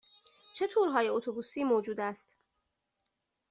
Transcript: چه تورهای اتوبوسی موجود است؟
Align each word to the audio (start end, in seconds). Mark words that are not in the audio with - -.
چه 0.53 0.67
تورهای 0.67 1.07
اتوبوسی 1.07 1.63
موجود 1.63 1.99
است؟ 1.99 2.37